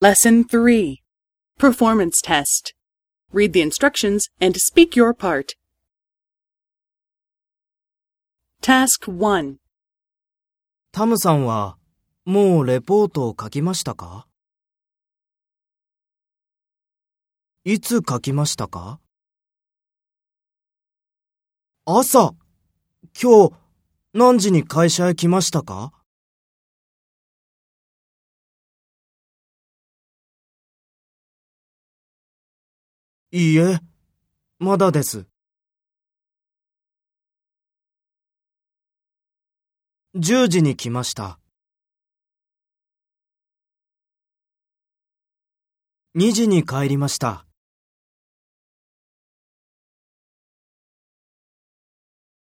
[0.00, 1.02] Lesson 3
[1.58, 2.72] Performance Test.
[3.32, 5.54] Read the instructions and speak your part.
[8.62, 9.56] Task 1.
[10.92, 11.78] タムさんは、
[12.24, 14.28] もうレポートを書きましたか
[17.64, 19.00] いつ書きましたか
[21.84, 22.34] 朝、
[23.20, 23.52] 今日、
[24.14, 25.92] 何時に会社へ来ましたか
[33.30, 33.78] いいえ、
[34.58, 35.26] まだです。
[40.14, 41.38] 10時に来ました。
[46.14, 47.47] 2時に帰りました。